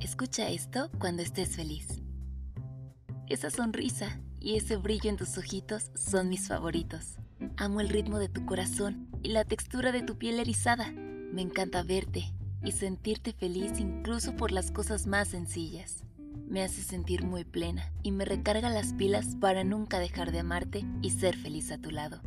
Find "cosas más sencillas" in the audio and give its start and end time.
14.70-16.02